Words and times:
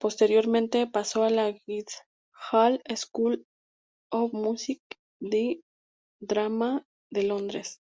Posteriormente, 0.00 0.86
pasó 0.86 1.24
a 1.24 1.28
la 1.28 1.50
Guildhall 1.52 2.82
School 2.96 3.44
of 4.10 4.32
Music 4.32 4.80
and 5.20 5.60
Drama, 6.22 6.86
de 7.10 7.24
Londres. 7.24 7.80